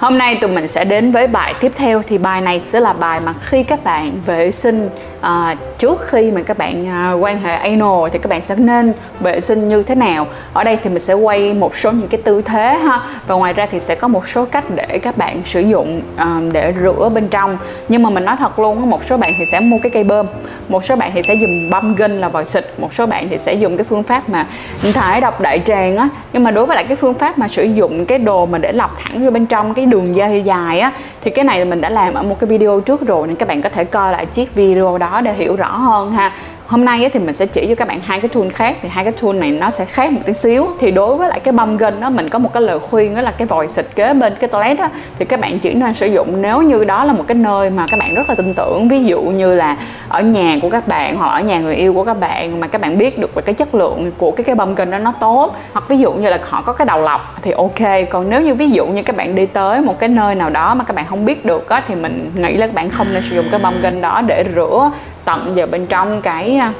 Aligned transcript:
Hôm 0.00 0.18
nay 0.18 0.38
tụi 0.40 0.50
mình 0.50 0.68
sẽ 0.68 0.84
đến 0.84 1.12
với 1.12 1.26
bài 1.26 1.54
tiếp 1.60 1.72
theo. 1.76 2.02
Thì 2.06 2.18
bài 2.18 2.40
này 2.40 2.60
sẽ 2.60 2.80
là 2.80 2.92
bài 2.92 3.20
mà 3.20 3.34
khi 3.44 3.62
các 3.62 3.84
bạn 3.84 4.12
vệ 4.26 4.50
sinh 4.50 4.88
à, 5.20 5.56
trước 5.78 6.00
khi 6.06 6.30
mà 6.30 6.42
các 6.42 6.58
bạn 6.58 6.88
à, 6.88 7.12
quan 7.12 7.40
hệ 7.40 7.54
anal 7.54 8.08
thì 8.12 8.18
các 8.18 8.28
bạn 8.28 8.40
sẽ 8.40 8.54
nên 8.56 8.92
vệ 9.20 9.40
sinh 9.40 9.68
như 9.68 9.82
thế 9.82 9.94
nào. 9.94 10.26
Ở 10.52 10.64
đây 10.64 10.78
thì 10.82 10.90
mình 10.90 10.98
sẽ 10.98 11.14
quay 11.14 11.54
một 11.54 11.76
số 11.76 11.92
những 11.92 12.08
cái 12.08 12.20
tư 12.24 12.42
thế 12.42 12.78
ha. 12.84 13.00
Và 13.26 13.34
ngoài 13.34 13.52
ra 13.52 13.66
thì 13.70 13.80
sẽ 13.80 13.94
có 13.94 14.08
một 14.08 14.28
số 14.28 14.44
cách 14.44 14.64
để 14.74 14.98
các 14.98 15.16
bạn 15.16 15.42
sử 15.44 15.60
dụng 15.60 16.02
à, 16.16 16.40
để 16.52 16.74
rửa 16.82 17.10
bên 17.14 17.28
trong. 17.28 17.58
Nhưng 17.88 18.02
mà 18.02 18.10
mình 18.10 18.24
nói 18.24 18.36
thật 18.38 18.58
luôn 18.58 18.90
một 18.90 19.04
số 19.04 19.16
bạn 19.16 19.30
thì 19.38 19.44
sẽ 19.44 19.60
mua 19.60 19.78
cái 19.82 19.90
cây 19.90 20.04
bơm. 20.04 20.26
Một 20.68 20.84
số 20.84 20.96
bạn 20.96 21.10
thì 21.14 21.22
sẽ 21.22 21.34
dùng 21.34 21.70
băm 21.70 21.94
gân 21.94 22.20
là 22.20 22.28
vòi 22.28 22.44
xịt. 22.44 22.66
Một 22.78 22.94
số 22.94 23.06
bạn 23.06 23.28
thì 23.30 23.38
sẽ 23.38 23.54
dùng 23.54 23.76
cái 23.76 23.84
phương 23.84 24.02
pháp 24.02 24.28
mà 24.28 24.46
thải 24.94 25.20
độc 25.20 25.40
đại 25.40 25.62
tràng 25.66 25.96
á. 25.96 26.08
Nhưng 26.32 26.44
mà 26.44 26.50
đối 26.50 26.66
với 26.66 26.76
lại 26.76 26.84
cái 26.84 26.96
phương 26.96 27.14
pháp 27.14 27.38
mà 27.38 27.48
sử 27.48 27.62
dụng 27.62 28.06
cái 28.06 28.18
đồ 28.18 28.46
mà 28.46 28.58
để 28.58 28.72
lọc 28.72 28.98
thẳng 28.98 29.24
vô 29.24 29.30
bên 29.30 29.46
trong 29.46 29.74
cái 29.74 29.86
đường 29.90 30.14
dây 30.14 30.42
dài 30.42 30.80
á, 30.80 30.92
thì 31.20 31.30
cái 31.30 31.44
này 31.44 31.64
mình 31.64 31.80
đã 31.80 31.90
làm 31.90 32.14
ở 32.14 32.22
một 32.22 32.36
cái 32.40 32.48
video 32.48 32.80
trước 32.80 33.06
rồi, 33.06 33.26
nên 33.26 33.36
các 33.36 33.48
bạn 33.48 33.62
có 33.62 33.68
thể 33.68 33.84
coi 33.84 34.12
lại 34.12 34.26
chiếc 34.26 34.54
video 34.54 34.98
đó 34.98 35.20
để 35.20 35.32
hiểu 35.32 35.56
rõ 35.56 35.76
hơn 35.76 36.12
ha 36.12 36.32
hôm 36.70 36.84
nay 36.84 37.10
thì 37.12 37.20
mình 37.20 37.34
sẽ 37.34 37.46
chỉ 37.46 37.66
cho 37.68 37.74
các 37.74 37.88
bạn 37.88 38.00
hai 38.04 38.20
cái 38.20 38.28
tool 38.28 38.48
khác, 38.48 38.76
thì 38.82 38.88
hai 38.88 39.04
cái 39.04 39.12
tool 39.12 39.36
này 39.36 39.50
nó 39.50 39.70
sẽ 39.70 39.84
khác 39.84 40.12
một 40.12 40.20
tí 40.24 40.32
xíu. 40.32 40.66
Thì 40.80 40.90
đối 40.90 41.16
với 41.16 41.28
lại 41.28 41.40
cái 41.40 41.52
băm 41.52 41.76
gân 41.76 42.00
đó 42.00 42.10
mình 42.10 42.28
có 42.28 42.38
một 42.38 42.52
cái 42.52 42.62
lời 42.62 42.78
khuyên 42.78 43.14
đó 43.14 43.20
là 43.22 43.30
cái 43.30 43.46
vòi 43.46 43.68
xịt 43.68 43.86
kế 43.94 44.14
bên 44.14 44.34
cái 44.40 44.48
toilet 44.48 44.78
đó 44.78 44.88
thì 45.18 45.24
các 45.24 45.40
bạn 45.40 45.58
chỉ 45.58 45.74
nên 45.74 45.94
sử 45.94 46.06
dụng 46.06 46.42
nếu 46.42 46.62
như 46.62 46.84
đó 46.84 47.04
là 47.04 47.12
một 47.12 47.24
cái 47.28 47.34
nơi 47.34 47.70
mà 47.70 47.86
các 47.90 47.96
bạn 48.00 48.14
rất 48.14 48.28
là 48.28 48.34
tin 48.34 48.54
tưởng. 48.54 48.88
Ví 48.88 49.04
dụ 49.04 49.20
như 49.22 49.54
là 49.54 49.76
ở 50.08 50.22
nhà 50.22 50.56
của 50.62 50.70
các 50.70 50.88
bạn 50.88 51.16
hoặc 51.16 51.30
ở 51.30 51.40
nhà 51.40 51.58
người 51.58 51.74
yêu 51.74 51.94
của 51.94 52.04
các 52.04 52.20
bạn 52.20 52.60
mà 52.60 52.66
các 52.66 52.80
bạn 52.80 52.98
biết 52.98 53.18
được 53.18 53.34
về 53.34 53.42
cái 53.42 53.54
chất 53.54 53.74
lượng 53.74 54.10
của 54.18 54.30
cái 54.30 54.44
cái 54.44 54.54
băm 54.54 54.74
gân 54.74 54.90
đó 54.90 54.98
nó 54.98 55.12
tốt. 55.20 55.56
Hoặc 55.72 55.88
ví 55.88 55.98
dụ 55.98 56.12
như 56.12 56.30
là 56.30 56.38
họ 56.48 56.62
có 56.62 56.72
cái 56.72 56.86
đầu 56.86 57.02
lọc 57.02 57.36
thì 57.42 57.50
ok. 57.50 58.08
Còn 58.10 58.30
nếu 58.30 58.40
như 58.40 58.54
ví 58.54 58.70
dụ 58.70 58.86
như 58.86 59.02
các 59.02 59.16
bạn 59.16 59.34
đi 59.34 59.46
tới 59.46 59.80
một 59.80 59.98
cái 59.98 60.08
nơi 60.08 60.34
nào 60.34 60.50
đó 60.50 60.74
mà 60.74 60.84
các 60.84 60.96
bạn 60.96 61.04
không 61.08 61.24
biết 61.24 61.44
được 61.44 61.68
á, 61.68 61.82
thì 61.88 61.94
mình 61.94 62.32
nghĩ 62.34 62.54
là 62.54 62.66
các 62.66 62.74
bạn 62.74 62.90
không 62.90 63.06
nên 63.12 63.22
sử 63.30 63.36
dụng 63.36 63.46
cái 63.50 63.60
băm 63.60 63.80
gân 63.82 64.00
đó 64.00 64.22
để 64.26 64.44
rửa 64.54 64.90
tận 65.24 65.52
vào 65.54 65.66
bên 65.66 65.86
trong 65.86 66.22
cái 66.22 66.54
à, 66.56 66.72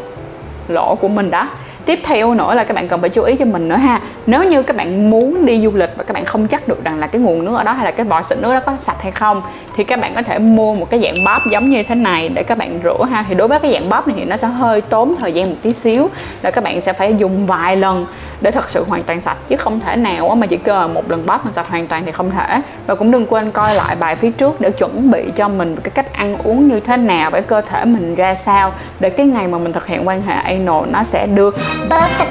lỗ 0.69 0.95
của 0.95 1.09
mình 1.09 1.31
đó 1.31 1.49
tiếp 1.87 1.99
theo 2.03 2.35
nữa 2.35 2.55
là 2.55 2.65
các 2.65 2.75
bạn 2.75 2.89
cần 2.89 3.01
phải 3.01 3.11
chú 3.11 3.23
ý 3.23 3.37
cho 3.37 3.45
mình 3.45 3.69
nữa 3.69 3.77
ha. 3.77 4.01
Nếu 4.27 4.45
như 4.45 4.63
các 4.63 4.77
bạn 4.77 5.11
muốn 5.11 5.47
đi 5.47 5.61
du 5.61 5.71
lịch 5.75 5.91
và 5.97 6.05
các 6.05 6.15
bạn 6.15 6.25
không 6.25 6.47
chắc 6.47 6.69
được 6.69 6.85
rằng 6.85 6.99
là 6.99 7.07
cái 7.07 7.21
nguồn 7.21 7.45
nước 7.45 7.57
ở 7.57 7.65
đó 7.65 7.73
hay 7.73 7.85
là 7.85 7.91
cái 7.91 8.07
vòi 8.07 8.23
xịt 8.23 8.39
nước 8.39 8.53
đó 8.55 8.61
có 8.61 8.77
sạch 8.77 9.03
hay 9.03 9.13
không, 9.13 9.43
thì 9.77 9.85
các 9.85 10.01
bạn 10.01 10.15
có 10.15 10.23
thể 10.23 10.39
mua 10.39 10.75
một 10.75 10.91
cái 10.91 11.01
dạng 11.01 11.25
bóp 11.25 11.41
giống 11.51 11.71
như 11.71 11.83
thế 11.83 11.95
này 11.95 12.29
để 12.29 12.43
các 12.43 12.59
bạn 12.59 12.81
rửa 12.85 13.05
ha. 13.11 13.25
Thì 13.29 13.35
đối 13.35 13.49
với 13.49 13.59
cái 13.61 13.73
dạng 13.73 13.89
bóp 13.89 14.09
này 14.09 14.17
thì 14.19 14.25
nó 14.25 14.37
sẽ 14.37 14.49
hơi 14.49 14.81
tốn 14.81 15.15
thời 15.21 15.33
gian 15.33 15.51
một 15.51 15.57
tí 15.63 15.73
xíu 15.73 16.09
là 16.43 16.51
các 16.51 16.65
bạn 16.65 16.81
sẽ 16.81 16.93
phải 16.93 17.15
dùng 17.19 17.47
vài 17.47 17.77
lần 17.77 18.07
để 18.41 18.51
thật 18.51 18.69
sự 18.69 18.85
hoàn 18.89 19.03
toàn 19.03 19.21
sạch, 19.21 19.37
chứ 19.49 19.57
không 19.57 19.81
thể 19.81 19.97
nào 19.97 20.35
mà 20.35 20.47
chỉ 20.47 20.57
cờ 20.57 20.89
một 20.89 21.11
lần 21.11 21.27
bóp 21.27 21.47
mà 21.47 21.53
sạch 21.53 21.69
hoàn 21.69 21.87
toàn 21.87 22.03
thì 22.07 22.13
không 22.13 22.31
thể. 22.31 22.61
Và 22.87 22.95
cũng 22.95 23.11
đừng 23.11 23.27
quên 23.27 23.51
coi 23.51 23.75
lại 23.75 23.97
bài 23.97 24.17
phía 24.17 24.31
trước 24.31 24.61
để 24.61 24.71
chuẩn 24.71 25.11
bị 25.11 25.31
cho 25.37 25.49
mình 25.49 25.77
cái 25.77 25.91
cách 25.91 26.13
ăn 26.13 26.37
uống 26.45 26.69
như 26.69 26.81
thế 26.81 26.97
nào 26.97 27.31
với 27.31 27.43
cơ 27.43 27.61
thể 27.61 27.85
mình 27.85 28.15
ra 28.15 28.35
sao 28.35 28.73
để 29.01 29.11
cái 29.11 29.27
ngày 29.27 29.49
mà 29.49 29.59
mình 29.59 29.73
thực 29.73 29.87
hiện 29.87 30.09
quan 30.09 30.23
hệ 30.23 30.35
anal 30.35 30.91
nó 30.91 31.03
sẽ 31.03 31.27
được 31.27 31.57
perfect 31.89 32.31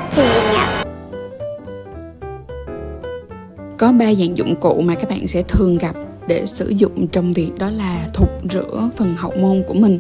có 3.80 3.92
ba 3.92 4.14
dạng 4.14 4.38
dụng 4.38 4.56
cụ 4.56 4.82
mà 4.82 4.96
các 4.96 5.10
bạn 5.10 5.28
sẽ 5.28 5.42
thường 5.42 5.78
gặp 5.78 5.96
để 6.28 6.46
sử 6.46 6.70
dụng 6.70 7.08
trong 7.08 7.34
việc 7.34 7.52
đó 7.58 7.70
là 7.70 8.10
thục 8.14 8.30
rửa 8.52 8.90
phần 8.98 9.16
hậu 9.18 9.34
môn 9.42 9.64
của 9.68 9.74
mình. 9.74 10.00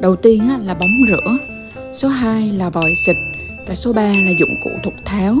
Đầu 0.00 0.16
tiên 0.16 0.42
là 0.64 0.74
bóng 0.74 0.90
rửa. 1.08 1.36
Số 1.92 2.08
2 2.08 2.52
là 2.52 2.70
vòi 2.70 2.94
xịt 3.06 3.16
và 3.66 3.74
số 3.74 3.92
3 3.92 4.02
là 4.02 4.30
dụng 4.40 4.54
cụ 4.64 4.70
thục 4.82 4.94
tháo 5.04 5.36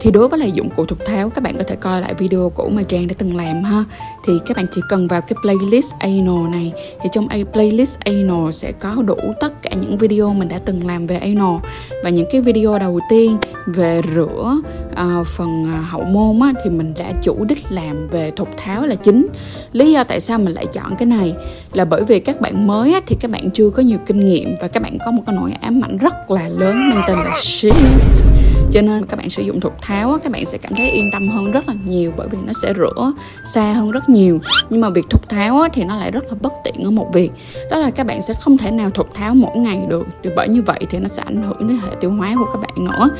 thì 0.00 0.10
đối 0.10 0.28
với 0.28 0.38
lại 0.38 0.52
dụng 0.52 0.70
cụ 0.76 0.86
thục 0.86 0.98
tháo 1.06 1.30
các 1.30 1.44
bạn 1.44 1.56
có 1.58 1.64
thể 1.64 1.76
coi 1.76 2.00
lại 2.00 2.14
video 2.14 2.52
cũ 2.54 2.70
mà 2.72 2.82
Trang 2.82 3.06
đã 3.06 3.14
từng 3.18 3.36
làm 3.36 3.62
ha. 3.62 3.84
Thì 4.26 4.32
các 4.46 4.56
bạn 4.56 4.66
chỉ 4.72 4.80
cần 4.88 5.08
vào 5.08 5.20
cái 5.20 5.34
playlist 5.42 5.94
anal 5.98 6.50
này 6.50 6.72
thì 7.02 7.08
trong 7.12 7.28
playlist 7.52 7.98
anal 7.98 8.50
sẽ 8.52 8.72
có 8.72 9.02
đủ 9.02 9.16
tất 9.40 9.62
cả 9.62 9.70
những 9.80 9.98
video 9.98 10.32
mình 10.32 10.48
đã 10.48 10.58
từng 10.64 10.86
làm 10.86 11.06
về 11.06 11.16
anal 11.16 11.56
và 12.04 12.10
những 12.10 12.26
cái 12.32 12.40
video 12.40 12.78
đầu 12.78 13.00
tiên 13.10 13.36
về 13.66 14.00
rửa 14.14 14.60
uh, 14.92 15.26
phần 15.26 15.62
uh, 15.62 15.88
hậu 15.90 16.02
môn 16.02 16.40
á, 16.40 16.52
thì 16.64 16.70
mình 16.70 16.94
đã 16.98 17.12
chủ 17.22 17.44
đích 17.44 17.64
làm 17.70 18.06
về 18.08 18.30
thục 18.36 18.48
tháo 18.56 18.86
là 18.86 18.94
chính. 18.94 19.26
Lý 19.72 19.92
do 19.92 20.04
tại 20.04 20.20
sao 20.20 20.38
mình 20.38 20.54
lại 20.54 20.66
chọn 20.66 20.96
cái 20.98 21.06
này 21.06 21.34
là 21.72 21.84
bởi 21.84 22.04
vì 22.04 22.20
các 22.20 22.40
bạn 22.40 22.66
mới 22.66 22.92
á, 22.92 23.00
thì 23.06 23.16
các 23.20 23.30
bạn 23.30 23.50
chưa 23.50 23.70
có 23.70 23.82
nhiều 23.82 23.98
kinh 24.06 24.24
nghiệm 24.24 24.54
và 24.60 24.68
các 24.68 24.82
bạn 24.82 24.98
có 25.04 25.10
một 25.10 25.22
cái 25.26 25.36
nỗi 25.36 25.52
ám 25.60 25.84
ảnh 25.84 25.98
rất 25.98 26.30
là 26.30 26.48
lớn 26.48 26.90
mang 26.90 27.02
tên 27.08 27.16
là 27.16 27.38
shit 27.42 27.74
cho 28.72 28.82
nên 28.82 29.06
các 29.06 29.16
bạn 29.16 29.30
sử 29.30 29.42
dụng 29.42 29.60
thuật 29.60 29.74
tháo 29.82 30.18
các 30.22 30.32
bạn 30.32 30.46
sẽ 30.46 30.58
cảm 30.58 30.74
thấy 30.76 30.90
yên 30.90 31.10
tâm 31.12 31.28
hơn 31.28 31.50
rất 31.50 31.68
là 31.68 31.74
nhiều 31.86 32.12
bởi 32.16 32.28
vì 32.28 32.38
nó 32.46 32.52
sẽ 32.62 32.72
rửa 32.76 33.12
xa 33.44 33.72
hơn 33.72 33.90
rất 33.90 34.08
nhiều. 34.08 34.40
Nhưng 34.70 34.80
mà 34.80 34.90
việc 34.90 35.04
thuật 35.10 35.28
tháo 35.28 35.68
thì 35.72 35.84
nó 35.84 35.96
lại 35.96 36.10
rất 36.10 36.24
là 36.24 36.34
bất 36.40 36.52
tiện 36.64 36.84
ở 36.84 36.90
một 36.90 37.10
việc. 37.12 37.30
Đó 37.70 37.78
là 37.78 37.90
các 37.90 38.06
bạn 38.06 38.22
sẽ 38.22 38.34
không 38.34 38.58
thể 38.58 38.70
nào 38.70 38.90
thuật 38.90 39.14
tháo 39.14 39.34
mỗi 39.34 39.56
ngày 39.56 39.80
được. 39.88 40.06
Thì 40.22 40.30
bởi 40.36 40.48
như 40.48 40.62
vậy 40.62 40.80
thì 40.90 40.98
nó 40.98 41.08
sẽ 41.08 41.22
ảnh 41.22 41.42
hưởng 41.42 41.68
đến 41.68 41.78
hệ 41.78 41.96
tiêu 42.00 42.10
hóa 42.10 42.34
của 42.38 42.46
các 42.52 42.60
bạn 42.60 42.84
nữa 42.84 43.10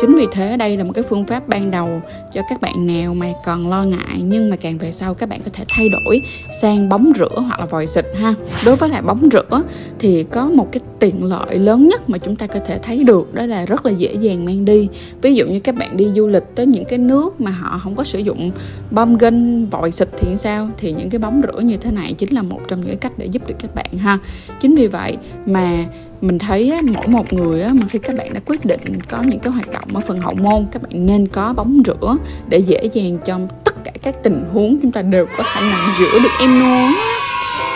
chính 0.00 0.14
vì 0.14 0.26
thế 0.32 0.56
đây 0.56 0.76
là 0.76 0.84
một 0.84 0.92
cái 0.94 1.04
phương 1.08 1.26
pháp 1.26 1.48
ban 1.48 1.70
đầu 1.70 2.02
cho 2.32 2.42
các 2.48 2.60
bạn 2.60 2.86
nào 2.86 3.14
mà 3.14 3.32
còn 3.44 3.70
lo 3.70 3.84
ngại, 3.84 4.22
nhưng 4.24 4.50
mà 4.50 4.56
càng 4.56 4.78
về 4.78 4.92
sau 4.92 5.14
các 5.14 5.28
bạn 5.28 5.40
có 5.44 5.50
thể 5.52 5.64
thay 5.68 5.88
đổi 5.88 6.22
sang 6.62 6.88
bóng 6.88 7.12
rửa 7.18 7.40
hoặc 7.40 7.60
là 7.60 7.66
vòi 7.66 7.86
xịt 7.86 8.06
ha. 8.14 8.34
Đối 8.66 8.76
với 8.76 8.88
lại 8.88 9.02
bóng 9.02 9.28
rửa 9.32 9.62
thì 9.98 10.24
có 10.24 10.50
một 10.50 10.68
cái 10.72 10.80
tiện 10.98 11.24
lợi 11.24 11.58
lớn 11.58 11.88
nhất 11.88 12.10
mà 12.10 12.18
chúng 12.18 12.36
ta 12.36 12.46
có 12.46 12.60
thể 12.66 12.78
thấy 12.82 13.04
được, 13.04 13.34
đó 13.34 13.46
là 13.46 13.66
rất 13.66 13.86
là 13.86 13.92
dễ 13.92 14.14
dàng 14.14 14.44
mang 14.44 14.64
đi. 14.64 14.88
Ví 15.22 15.34
dụ 15.34 15.46
như 15.46 15.60
các 15.60 15.74
bạn 15.74 15.96
đi 15.96 16.08
du 16.14 16.26
lịch 16.26 16.44
tới 16.54 16.66
những 16.66 16.84
cái 16.84 16.98
nước 16.98 17.40
mà 17.40 17.50
họ 17.50 17.80
không 17.82 17.94
có 17.94 18.04
sử 18.04 18.18
dụng 18.18 18.50
bơm 18.90 19.18
gân 19.18 19.66
vòi 19.66 19.90
xịt 19.90 20.08
thì 20.18 20.36
sao? 20.36 20.68
Thì 20.78 20.92
những 20.92 21.10
cái 21.10 21.18
bóng 21.18 21.42
rửa 21.42 21.60
như 21.60 21.76
thế 21.76 21.90
này 21.90 22.14
chính 22.18 22.34
là 22.34 22.42
một 22.42 22.60
trong 22.68 22.80
những 22.86 22.98
cách 22.98 23.12
để 23.16 23.26
giúp 23.26 23.48
được 23.48 23.54
các 23.58 23.74
bạn 23.74 23.98
ha. 23.98 24.18
Chính 24.60 24.74
vì 24.74 24.86
vậy 24.86 25.16
mà 25.46 25.84
mình 26.20 26.38
thấy 26.38 26.70
á, 26.70 26.80
mỗi 26.94 27.06
một 27.08 27.32
người 27.32 27.62
á, 27.62 27.72
mà 27.74 27.86
khi 27.88 27.98
các 27.98 28.16
bạn 28.16 28.32
đã 28.32 28.40
quyết 28.46 28.64
định 28.64 28.80
có 29.08 29.22
những 29.22 29.40
cái 29.40 29.52
hoạt 29.52 29.72
động 29.72 29.84
ở 29.94 30.00
phần 30.00 30.20
hậu 30.20 30.34
môn 30.34 30.66
các 30.72 30.82
bạn 30.82 31.06
nên 31.06 31.26
có 31.26 31.52
bóng 31.52 31.82
rửa 31.86 32.16
để 32.48 32.58
dễ 32.58 32.88
dàng 32.92 33.18
trong 33.24 33.48
tất 33.64 33.74
cả 33.84 33.92
các 34.02 34.22
tình 34.22 34.44
huống 34.52 34.78
chúng 34.82 34.92
ta 34.92 35.02
đều 35.02 35.26
có 35.36 35.44
khả 35.46 35.60
năng 35.60 35.88
rửa 35.98 36.18
được 36.18 36.30
em 36.40 36.60
luôn 36.60 36.92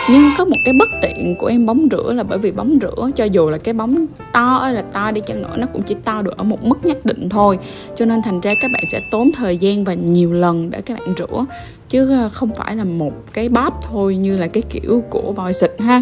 nhưng 0.09 0.31
có 0.37 0.45
một 0.45 0.55
cái 0.65 0.73
bất 0.79 0.89
tiện 1.01 1.35
của 1.35 1.47
em 1.47 1.65
bóng 1.65 1.87
rửa 1.91 2.13
là 2.13 2.23
bởi 2.23 2.37
vì 2.37 2.51
bóng 2.51 2.77
rửa 2.81 3.09
cho 3.15 3.25
dù 3.25 3.49
là 3.49 3.57
cái 3.57 3.73
bóng 3.73 4.05
to 4.33 4.55
ơi 4.55 4.73
là 4.73 4.81
to 4.81 5.11
đi 5.11 5.21
chăng 5.27 5.41
nữa 5.41 5.55
nó 5.57 5.67
cũng 5.73 5.81
chỉ 5.81 5.95
to 6.03 6.21
được 6.21 6.37
ở 6.37 6.43
một 6.43 6.63
mức 6.63 6.85
nhất 6.85 7.05
định 7.05 7.29
thôi. 7.29 7.59
Cho 7.95 8.05
nên 8.05 8.21
thành 8.21 8.41
ra 8.41 8.53
các 8.61 8.71
bạn 8.73 8.83
sẽ 8.91 9.01
tốn 9.11 9.31
thời 9.31 9.57
gian 9.57 9.83
và 9.83 9.93
nhiều 9.93 10.33
lần 10.33 10.69
để 10.69 10.81
các 10.81 10.99
bạn 10.99 11.13
rửa 11.17 11.45
chứ 11.89 12.09
ờ, 12.09 12.29
không 12.29 12.49
phải 12.55 12.75
là 12.75 12.83
một 12.83 13.13
cái 13.33 13.49
bóp 13.49 13.79
thôi 13.89 14.15
như 14.15 14.37
là 14.37 14.47
cái 14.47 14.63
kiểu 14.69 15.03
của 15.09 15.31
vòi 15.31 15.53
xịt 15.53 15.71
ha 15.79 16.01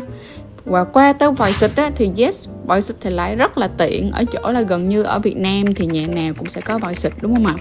và 0.65 0.83
qua 0.83 1.13
tới 1.13 1.31
vòi 1.31 1.53
xịt 1.53 1.71
á, 1.75 1.91
thì 1.95 2.11
yes 2.17 2.47
vòi 2.65 2.81
xịt 2.81 2.95
thì 3.01 3.09
lại 3.09 3.35
rất 3.35 3.57
là 3.57 3.67
tiện. 3.67 4.11
Ở 4.11 4.23
chỗ 4.33 4.51
là 4.51 4.61
gần 4.61 4.89
như 4.89 5.03
ở 5.03 5.19
Việt 5.19 5.37
Nam 5.37 5.73
thì 5.75 5.85
nhà 5.85 6.07
nào 6.07 6.33
cũng 6.37 6.49
sẽ 6.49 6.61
có 6.61 6.77
vòi 6.77 6.95
xịt 6.95 7.13
đúng 7.21 7.35
không 7.35 7.45
ạ? 7.45 7.55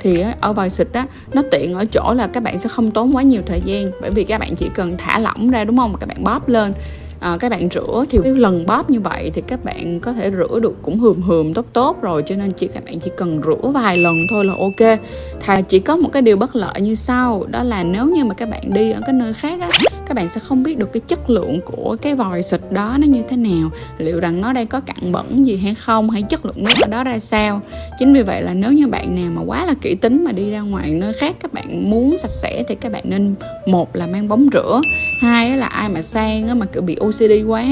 Thì 0.00 0.24
ở 0.40 0.52
vòi 0.52 0.70
xịt 0.70 0.88
á 0.92 1.06
nó 1.32 1.42
tiện 1.50 1.74
ở 1.74 1.84
chỗ 1.84 2.14
là 2.14 2.26
các 2.26 2.42
bạn 2.42 2.58
sẽ 2.58 2.68
không 2.68 2.90
tốn 2.90 3.16
quá 3.16 3.22
nhiều 3.22 3.42
thời 3.46 3.60
gian. 3.64 3.84
Bởi 4.00 4.10
vì 4.10 4.24
các 4.24 4.40
bạn 4.40 4.56
chỉ 4.56 4.68
cần 4.74 4.96
thả 4.98 5.18
lỏng 5.18 5.50
ra 5.50 5.64
đúng 5.64 5.76
không? 5.76 5.96
Các 6.00 6.08
bạn 6.08 6.24
bóp 6.24 6.48
lên. 6.48 6.72
À, 7.20 7.36
các 7.40 7.50
bạn 7.50 7.68
rửa 7.70 8.04
thì 8.10 8.18
cái 8.24 8.32
lần 8.32 8.66
bóp 8.66 8.90
như 8.90 9.00
vậy 9.00 9.30
thì 9.34 9.42
các 9.46 9.64
bạn 9.64 10.00
có 10.00 10.12
thể 10.12 10.30
rửa 10.30 10.58
được 10.58 10.76
cũng 10.82 10.98
hườm 10.98 11.22
hườm 11.22 11.54
tốt 11.54 11.66
tốt 11.72 12.02
rồi. 12.02 12.22
Cho 12.26 12.36
nên 12.36 12.50
chỉ 12.50 12.66
các 12.66 12.84
bạn 12.84 13.00
chỉ 13.00 13.10
cần 13.16 13.40
rửa 13.44 13.68
vài 13.68 13.96
lần 13.96 14.14
thôi 14.30 14.44
là 14.44 14.54
ok. 14.58 14.98
Thà 15.40 15.60
chỉ 15.60 15.78
có 15.78 15.96
một 15.96 16.08
cái 16.12 16.22
điều 16.22 16.36
bất 16.36 16.56
lợi 16.56 16.80
như 16.80 16.94
sau 16.94 17.44
đó 17.50 17.62
là 17.62 17.82
nếu 17.82 18.06
như 18.06 18.24
mà 18.24 18.34
các 18.34 18.48
bạn 18.48 18.74
đi 18.74 18.90
ở 18.90 19.00
cái 19.06 19.12
nơi 19.12 19.32
khác 19.32 19.60
á 19.60 19.68
các 20.08 20.14
bạn 20.14 20.28
sẽ 20.28 20.40
không 20.40 20.62
biết 20.62 20.78
được 20.78 20.92
cái 20.92 21.00
chất 21.08 21.30
lượng 21.30 21.60
của 21.64 21.96
cái 22.02 22.14
vòi 22.14 22.42
xịt 22.42 22.60
đó 22.70 22.96
nó 23.00 23.06
như 23.06 23.22
thế 23.28 23.36
nào. 23.36 23.70
Liệu 23.98 24.20
rằng 24.20 24.40
nó 24.40 24.52
đây 24.52 24.66
có 24.66 24.80
cặn 24.80 25.12
bẩn 25.12 25.46
gì 25.46 25.56
hay 25.56 25.74
không, 25.74 26.10
hay 26.10 26.22
chất 26.22 26.46
lượng 26.46 26.64
nước 26.64 26.74
ở 26.80 26.88
đó 26.88 27.04
ra 27.04 27.18
sao? 27.18 27.60
Chính 27.98 28.12
vì 28.12 28.22
vậy 28.22 28.42
là 28.42 28.54
nếu 28.54 28.72
như 28.72 28.86
bạn 28.86 29.14
nào 29.14 29.30
mà 29.34 29.42
quá 29.46 29.66
là 29.66 29.74
kỹ 29.80 29.94
tính 29.94 30.24
mà 30.24 30.32
đi 30.32 30.50
ra 30.50 30.60
ngoài 30.60 30.90
nơi 30.90 31.12
khác, 31.12 31.36
các 31.42 31.52
bạn 31.52 31.90
muốn 31.90 32.18
sạch 32.18 32.30
sẽ 32.30 32.62
thì 32.68 32.74
các 32.74 32.92
bạn 32.92 33.02
nên, 33.06 33.34
một 33.66 33.96
là 33.96 34.06
mang 34.06 34.28
bóng 34.28 34.48
rửa, 34.52 34.80
hai 35.20 35.56
là 35.56 35.66
ai 35.66 35.88
mà 35.88 36.02
sang 36.02 36.58
mà 36.58 36.66
kiểu 36.66 36.82
bị 36.82 36.96
OCD 37.00 37.46
quá, 37.46 37.64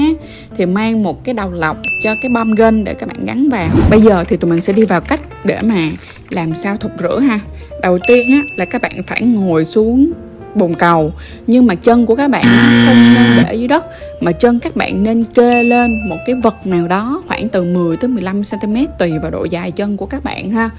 thì 0.57 0.65
mang 0.65 1.03
một 1.03 1.23
cái 1.23 1.33
đầu 1.33 1.51
lọc 1.51 1.77
cho 2.03 2.15
cái 2.21 2.29
bơm 2.29 2.55
gân 2.55 2.83
để 2.83 2.93
các 2.93 3.09
bạn 3.09 3.25
gắn 3.25 3.49
vào. 3.49 3.69
Bây 3.89 4.01
giờ 4.01 4.23
thì 4.27 4.37
tụi 4.37 4.51
mình 4.51 4.61
sẽ 4.61 4.73
đi 4.73 4.85
vào 4.85 5.01
cách 5.01 5.21
để 5.43 5.59
mà 5.63 5.89
làm 6.29 6.55
sao 6.55 6.77
thục 6.77 6.91
rửa 6.99 7.19
ha. 7.19 7.39
Đầu 7.81 7.97
tiên 8.07 8.31
á 8.31 8.41
là 8.55 8.65
các 8.65 8.81
bạn 8.81 9.01
phải 9.07 9.21
ngồi 9.21 9.65
xuống 9.65 10.11
bồn 10.57 10.73
cầu. 10.73 11.13
Nhưng 11.47 11.67
mà 11.67 11.75
chân 11.75 12.05
của 12.05 12.15
các 12.15 12.29
bạn 12.29 12.43
không 12.85 13.13
nên 13.13 13.43
để 13.43 13.55
dưới 13.55 13.67
đất 13.67 13.85
mà 14.21 14.31
chân 14.31 14.59
các 14.59 14.75
bạn 14.75 15.03
nên 15.03 15.23
kê 15.23 15.63
lên 15.63 16.09
một 16.09 16.17
cái 16.25 16.35
vật 16.35 16.67
nào 16.67 16.87
đó 16.87 17.23
khoảng 17.27 17.49
từ 17.49 17.63
10 17.63 17.97
tới 17.97 18.07
15 18.07 18.41
cm 18.43 18.75
tùy 18.99 19.11
vào 19.21 19.31
độ 19.31 19.43
dài 19.43 19.71
chân 19.71 19.97
của 19.97 20.05
các 20.05 20.23
bạn 20.23 20.51
ha. 20.51 20.69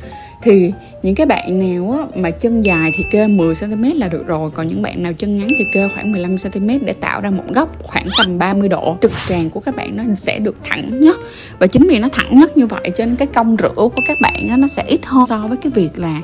Thì 0.42 0.72
những 1.02 1.14
cái 1.14 1.26
bạn 1.26 1.58
nào 1.58 1.98
á, 1.98 2.06
mà 2.14 2.30
chân 2.30 2.64
dài 2.64 2.92
thì 2.96 3.04
kê 3.10 3.26
10 3.26 3.54
cm 3.54 3.84
là 3.94 4.08
được 4.08 4.26
rồi 4.26 4.50
còn 4.50 4.66
những 4.66 4.82
bạn 4.82 5.02
nào 5.02 5.12
chân 5.12 5.34
ngắn 5.34 5.48
thì 5.48 5.64
kê 5.75 5.88
khoảng 5.94 6.12
15 6.12 6.36
cm 6.38 6.69
để 6.86 6.92
tạo 6.92 7.20
ra 7.20 7.30
một 7.30 7.44
góc 7.54 7.82
khoảng 7.82 8.06
tầm 8.19 8.38
30 8.38 8.69
độ. 8.69 8.96
Trực 9.02 9.12
tràng 9.28 9.50
của 9.50 9.60
các 9.60 9.76
bạn 9.76 9.96
nó 9.96 10.02
sẽ 10.16 10.38
được 10.38 10.56
thẳng 10.64 11.00
nhất 11.00 11.16
và 11.58 11.66
chính 11.66 11.86
vì 11.88 11.98
nó 11.98 12.08
thẳng 12.12 12.38
nhất 12.38 12.56
như 12.56 12.66
vậy 12.66 12.90
cho 12.96 13.04
nên 13.04 13.16
cái 13.16 13.28
cong 13.34 13.56
rửa 13.62 13.75
của 13.75 14.00
các 14.06 14.16
bạn 14.22 14.48
á, 14.50 14.56
nó 14.56 14.66
sẽ 14.66 14.82
ít 14.86 15.00
hơn 15.04 15.26
so 15.26 15.38
với 15.38 15.56
cái 15.56 15.72
việc 15.75 15.98
là 15.98 16.20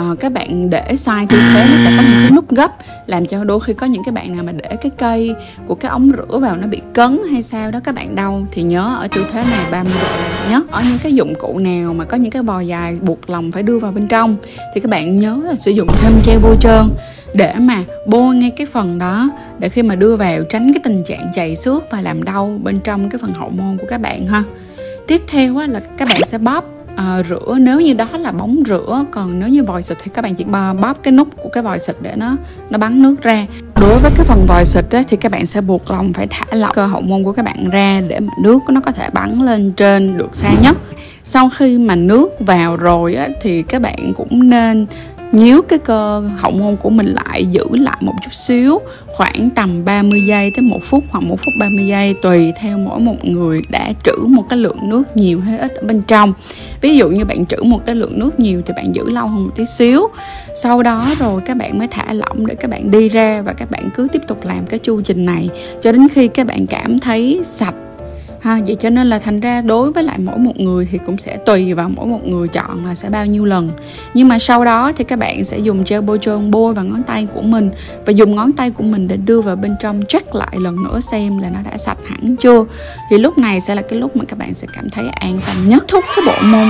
uh, 0.00 0.20
các 0.20 0.32
bạn 0.32 0.70
để 0.70 0.96
sai 0.96 1.26
tư 1.30 1.38
thế 1.52 1.66
nó 1.70 1.76
sẽ 1.76 1.92
có 1.96 2.02
những 2.02 2.20
cái 2.22 2.30
nút 2.30 2.50
gấp 2.50 2.70
làm 3.06 3.26
cho 3.26 3.44
đôi 3.44 3.60
khi 3.60 3.74
có 3.74 3.86
những 3.86 4.02
cái 4.04 4.12
bạn 4.12 4.32
nào 4.34 4.44
mà 4.44 4.52
để 4.52 4.76
cái 4.80 4.90
cây 4.98 5.34
của 5.66 5.74
cái 5.74 5.90
ống 5.90 6.10
rửa 6.16 6.38
vào 6.38 6.56
nó 6.56 6.66
bị 6.66 6.80
cấn 6.94 7.20
hay 7.30 7.42
sao 7.42 7.70
đó 7.70 7.80
các 7.84 7.94
bạn 7.94 8.14
đau 8.14 8.46
thì 8.52 8.62
nhớ 8.62 8.96
ở 9.00 9.08
tư 9.08 9.24
thế 9.32 9.44
này 9.50 9.70
30 9.70 9.92
độ 10.00 10.08
nhớ. 10.50 10.62
Ở 10.70 10.82
những 10.88 10.98
cái 11.02 11.14
dụng 11.14 11.34
cụ 11.34 11.58
nào 11.58 11.94
mà 11.94 12.04
có 12.04 12.16
những 12.16 12.30
cái 12.30 12.42
vòi 12.42 12.66
dài 12.66 12.96
buộc 13.00 13.30
lòng 13.30 13.52
phải 13.52 13.62
đưa 13.62 13.78
vào 13.78 13.92
bên 13.92 14.08
trong 14.08 14.36
thì 14.74 14.80
các 14.80 14.90
bạn 14.90 15.18
nhớ 15.18 15.40
là 15.44 15.54
sử 15.54 15.70
dụng 15.70 15.88
thêm 16.02 16.12
gel 16.26 16.38
bôi 16.42 16.56
trơn 16.60 16.88
để 17.34 17.54
mà 17.58 17.84
bôi 18.06 18.34
ngay 18.34 18.50
cái 18.50 18.66
phần 18.66 18.98
đó 18.98 19.30
để 19.58 19.68
khi 19.68 19.82
mà 19.82 19.94
đưa 19.94 20.16
vào 20.16 20.44
tránh 20.44 20.72
cái 20.72 20.80
tình 20.84 21.04
trạng 21.04 21.30
chảy 21.34 21.56
xước 21.56 21.82
và 21.90 22.00
làm 22.00 22.22
đau 22.22 22.58
bên 22.62 22.80
trong 22.84 23.10
cái 23.10 23.18
phần 23.18 23.32
hậu 23.32 23.50
môn 23.50 23.76
của 23.76 23.86
các 23.88 24.00
bạn 24.00 24.26
ha. 24.26 24.42
Tiếp 25.06 25.22
theo 25.28 25.54
là 25.68 25.80
các 25.98 26.08
bạn 26.08 26.24
sẽ 26.24 26.38
bóp 26.38 26.64
à, 26.96 27.22
rửa 27.28 27.56
nếu 27.58 27.80
như 27.80 27.94
đó 27.94 28.08
là 28.18 28.32
bóng 28.32 28.62
rửa 28.66 29.04
còn 29.10 29.40
nếu 29.40 29.48
như 29.48 29.62
vòi 29.64 29.82
xịt 29.82 29.98
thì 30.04 30.10
các 30.14 30.22
bạn 30.22 30.34
chỉ 30.34 30.44
bóp 30.80 31.02
cái 31.02 31.12
nút 31.12 31.28
của 31.42 31.48
cái 31.48 31.62
vòi 31.62 31.78
xịt 31.78 31.96
để 32.02 32.12
nó 32.16 32.36
nó 32.70 32.78
bắn 32.78 33.02
nước 33.02 33.22
ra. 33.22 33.46
Đối 33.80 33.98
với 33.98 34.10
cái 34.16 34.26
phần 34.26 34.46
vòi 34.48 34.64
xịt 34.64 34.94
ấy, 34.94 35.04
thì 35.08 35.16
các 35.16 35.32
bạn 35.32 35.46
sẽ 35.46 35.60
buộc 35.60 35.90
lòng 35.90 36.12
phải 36.12 36.26
thả 36.30 36.44
lỏng 36.52 36.70
cơ 36.74 36.86
hậu 36.86 37.00
môn 37.00 37.24
của 37.24 37.32
các 37.32 37.44
bạn 37.44 37.70
ra 37.70 38.00
để 38.08 38.20
mà 38.20 38.32
nước 38.42 38.58
nó 38.70 38.80
có 38.80 38.92
thể 38.92 39.10
bắn 39.10 39.42
lên 39.42 39.72
trên 39.72 40.18
được 40.18 40.36
xa 40.36 40.50
nhất. 40.62 40.76
Sau 41.24 41.48
khi 41.48 41.78
mà 41.78 41.94
nước 41.94 42.28
vào 42.40 42.76
rồi 42.76 43.14
ấy, 43.14 43.30
thì 43.40 43.62
các 43.62 43.82
bạn 43.82 44.12
cũng 44.16 44.50
nên 44.50 44.86
nhíu 45.34 45.62
cái 45.62 45.78
cơ 45.78 46.20
hậu 46.38 46.50
môn 46.50 46.76
của 46.76 46.90
mình 46.90 47.06
lại 47.06 47.46
giữ 47.46 47.66
lại 47.72 47.96
một 48.00 48.12
chút 48.24 48.34
xíu, 48.34 48.80
khoảng 49.06 49.50
tầm 49.50 49.84
30 49.84 50.20
giây 50.26 50.50
tới 50.50 50.62
một 50.62 50.80
phút 50.84 51.04
hoặc 51.10 51.20
một 51.20 51.36
phút 51.36 51.54
30 51.60 51.86
giây, 51.86 52.14
tùy 52.22 52.52
theo 52.60 52.78
mỗi 52.78 53.00
một 53.00 53.24
người 53.24 53.62
đã 53.68 53.92
trữ 54.04 54.12
một 54.26 54.44
cái 54.48 54.58
lượng 54.58 54.78
nước 54.82 55.16
nhiều 55.16 55.40
hay 55.40 55.58
ít 55.58 55.74
ở 55.74 55.86
bên 55.86 56.02
trong. 56.02 56.32
Ví 56.80 56.96
dụ 56.96 57.08
như 57.08 57.24
bạn 57.24 57.46
trữ 57.46 57.62
một 57.62 57.86
cái 57.86 57.94
lượng 57.94 58.18
nước 58.18 58.40
nhiều 58.40 58.62
thì 58.66 58.74
bạn 58.76 58.94
giữ 58.94 59.10
lâu 59.10 59.26
hơn 59.26 59.44
một 59.44 59.50
tí 59.54 59.64
xíu. 59.64 60.08
Sau 60.62 60.82
đó 60.82 61.06
rồi 61.18 61.40
các 61.46 61.56
bạn 61.56 61.78
mới 61.78 61.88
thả 61.88 62.12
lỏng 62.12 62.46
để 62.46 62.54
các 62.54 62.70
bạn 62.70 62.90
đi 62.90 63.08
ra 63.08 63.42
và 63.42 63.52
các 63.52 63.70
bạn 63.70 63.90
cứ 63.94 64.08
tiếp 64.12 64.22
tục 64.28 64.44
làm 64.44 64.66
cái 64.66 64.78
chu 64.78 65.00
trình 65.00 65.24
này. 65.24 65.48
Cho 65.82 65.92
đến 65.92 66.08
khi 66.08 66.28
các 66.28 66.46
bạn 66.46 66.66
cảm 66.66 66.98
thấy 66.98 67.40
sạch 67.44 67.74
ha, 68.44 68.60
vậy 68.66 68.76
cho 68.80 68.90
nên 68.90 69.06
là 69.06 69.18
thành 69.18 69.40
ra 69.40 69.60
đối 69.60 69.92
với 69.92 70.04
lại 70.04 70.18
mỗi 70.18 70.38
một 70.38 70.60
người 70.60 70.88
thì 70.92 70.98
cũng 71.06 71.18
sẽ 71.18 71.36
tùy 71.46 71.74
vào 71.74 71.88
mỗi 71.88 72.06
một 72.06 72.26
người 72.26 72.48
chọn 72.48 72.86
là 72.86 72.94
sẽ 72.94 73.10
bao 73.10 73.26
nhiêu 73.26 73.44
lần. 73.44 73.70
Nhưng 74.14 74.28
mà 74.28 74.38
sau 74.38 74.64
đó 74.64 74.92
thì 74.96 75.04
các 75.04 75.18
bạn 75.18 75.44
sẽ 75.44 75.58
dùng 75.58 75.84
gel 75.88 76.00
bôi 76.00 76.18
trơn 76.18 76.50
bôi 76.50 76.74
vào 76.74 76.84
ngón 76.84 77.02
tay 77.02 77.26
của 77.34 77.42
mình 77.42 77.70
và 78.06 78.12
dùng 78.12 78.36
ngón 78.36 78.52
tay 78.52 78.70
của 78.70 78.82
mình 78.82 79.08
để 79.08 79.16
đưa 79.16 79.40
vào 79.40 79.56
bên 79.56 79.76
trong 79.80 80.02
check 80.08 80.34
lại 80.34 80.56
lần 80.60 80.76
nữa 80.84 81.00
xem 81.00 81.38
là 81.38 81.50
nó 81.50 81.58
đã 81.70 81.78
sạch 81.78 81.98
hẳn 82.06 82.36
chưa. 82.36 82.64
Thì 83.10 83.18
lúc 83.18 83.38
này 83.38 83.60
sẽ 83.60 83.74
là 83.74 83.82
cái 83.82 83.98
lúc 83.98 84.16
mà 84.16 84.24
các 84.24 84.38
bạn 84.38 84.54
sẽ 84.54 84.66
cảm 84.76 84.90
thấy 84.90 85.04
an 85.08 85.38
tâm 85.46 85.68
nhất. 85.68 85.84
Thúc 85.88 86.04
cái 86.16 86.24
bộ 86.26 86.34
môn 86.42 86.68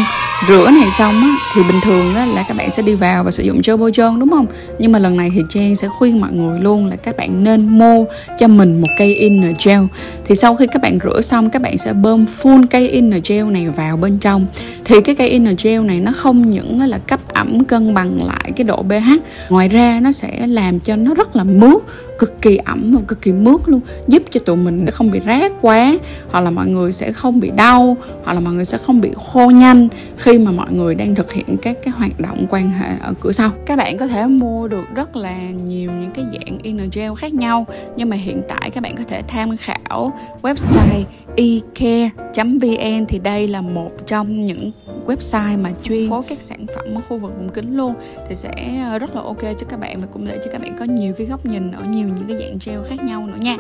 rửa 0.48 0.70
này 0.70 0.90
xong 0.98 1.14
á, 1.14 1.36
thì 1.54 1.62
bình 1.62 1.80
thường 1.84 2.14
á 2.14 2.26
là 2.26 2.44
các 2.48 2.56
bạn 2.56 2.70
sẽ 2.70 2.82
đi 2.82 2.94
vào 2.94 3.24
và 3.24 3.30
sử 3.30 3.42
dụng 3.42 3.60
gel 3.66 3.76
bôi 3.76 3.92
trơn, 3.92 4.18
đúng 4.18 4.30
không? 4.30 4.46
Nhưng 4.78 4.92
mà 4.92 4.98
lần 4.98 5.16
này 5.16 5.30
thì 5.34 5.42
Trang 5.48 5.76
sẽ 5.76 5.88
khuyên 5.88 6.20
mọi 6.20 6.32
người 6.32 6.60
luôn 6.60 6.86
là 6.86 6.96
các 6.96 7.16
bạn 7.16 7.44
nên 7.44 7.78
mua 7.78 8.04
cho 8.38 8.48
mình 8.48 8.80
một 8.80 8.88
cây 8.98 9.14
inner 9.14 9.56
gel. 9.64 9.80
Thì 10.24 10.34
sau 10.34 10.56
khi 10.56 10.66
các 10.66 10.82
bạn 10.82 10.98
rửa 11.04 11.20
xong, 11.20 11.50
các 11.50 11.62
bạn 11.64 11.78
sẽ 11.78 11.92
bơm 11.92 12.24
full 12.42 12.66
cây 12.70 12.88
inner 12.88 13.20
gel 13.28 13.44
này 13.44 13.68
vào 13.68 13.96
bên 13.96 14.18
trong. 14.18 14.46
Thì 14.84 15.00
cái 15.00 15.14
cây 15.14 15.28
inner 15.28 15.64
gel 15.64 15.80
này 15.80 16.00
nó 16.00 16.12
không 16.16 16.50
những 16.50 16.80
là 16.80 16.98
cấp 16.98 17.20
ẩm 17.28 17.64
cân 17.64 17.94
bằng 17.94 18.24
lại 18.26 18.52
cái 18.56 18.64
độ 18.64 18.82
pH, 18.82 19.10
ngoài 19.50 19.68
ra 19.68 20.00
nó 20.02 20.12
sẽ 20.12 20.46
làm 20.46 20.80
cho 20.80 20.96
nó 20.96 21.14
rất 21.14 21.36
là 21.36 21.44
mướt, 21.44 21.82
cực 22.18 22.42
kỳ 22.42 22.56
ẩm 22.56 22.92
và 22.94 23.00
cực 23.08 23.22
kỳ 23.22 23.32
mướt 23.32 23.60
luôn, 23.66 23.80
giúp 24.08 24.22
cho 24.30 24.40
tụi 24.40 24.56
mình 24.56 24.86
không 24.86 25.10
bị 25.10 25.20
rát 25.26 25.52
quá, 25.60 25.98
hoặc 26.30 26.40
là 26.40 26.50
mọi 26.50 26.66
người 26.66 26.92
sẽ 26.92 27.12
không 27.12 27.40
bị 27.40 27.50
đau, 27.56 27.96
hoặc 28.24 28.34
là 28.34 28.40
mọi 28.40 28.54
người 28.54 28.64
sẽ 28.64 28.78
không 28.78 29.00
bị 29.00 29.10
khô 29.16 29.50
nhanh 29.50 29.88
khi 30.16 30.38
mà 30.38 30.50
mọi 30.50 30.72
người 30.72 30.94
đang 30.94 31.14
thực 31.14 31.32
hiện 31.32 31.56
các 31.62 31.76
cái 31.84 31.94
hoạt 31.96 32.20
động 32.20 32.46
quan 32.50 32.70
hệ 32.70 32.88
ở 33.00 33.14
cửa 33.20 33.32
sau. 33.32 33.50
Các 33.66 33.76
bạn 33.76 33.98
có 33.98 34.06
thể 34.06 34.26
mua 34.26 34.68
được 34.68 34.84
rất 34.94 35.16
là 35.16 35.36
nhiều 35.66 35.90
những 35.92 36.10
cái 36.14 36.24
dạng 36.32 36.58
inner 36.62 36.88
gel 36.92 37.12
khác 37.18 37.34
nhau, 37.34 37.66
nhưng 37.96 38.08
mà 38.08 38.16
hiện 38.16 38.42
tại 38.48 38.70
các 38.70 38.82
bạn 38.82 38.96
có 38.96 39.04
thể 39.08 39.22
tham 39.28 39.56
khảo 39.56 40.12
website 40.42 41.04
ecare.vn 41.54 43.06
thì 43.08 43.18
đây 43.18 43.48
là 43.48 43.60
một 43.60 43.90
trong 44.06 44.46
những 44.46 44.72
website 45.06 45.62
mà 45.62 45.72
chuyên 45.82 46.10
phối 46.10 46.22
các 46.28 46.38
sản 46.40 46.66
phẩm 46.74 46.94
ở 46.94 47.00
khu 47.00 47.18
vực 47.18 47.32
vùng 47.36 47.48
kính 47.48 47.76
luôn. 47.76 47.94
Thì 48.28 48.36
sẽ 48.36 48.84
ờ, 48.90 48.98
rất 48.98 49.14
là 49.14 49.22
ok 49.22 49.42
cho 49.42 49.66
các 49.68 49.80
bạn 49.80 50.00
và 50.00 50.06
cũng 50.12 50.24
để 50.24 50.38
cho 50.44 50.50
các 50.52 50.62
bạn 50.62 50.76
có 50.78 50.84
nhiều 50.84 51.14
cái 51.18 51.26
góc 51.26 51.46
nhìn 51.46 51.70
ở 51.70 51.84
nhiều 51.84 52.08
những 52.08 52.24
cái 52.28 52.36
dạng 52.38 52.58
gel 52.66 52.82
khác 52.88 53.04
nhau 53.04 53.26
nữa 53.26 53.38
nha. 53.40 53.56